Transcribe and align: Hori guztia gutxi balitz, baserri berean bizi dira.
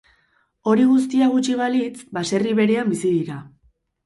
Hori 0.71 0.85
guztia 0.91 1.27
gutxi 1.33 1.57
balitz, 1.59 2.07
baserri 2.19 2.57
berean 2.63 2.91
bizi 2.97 3.13
dira. 3.19 3.39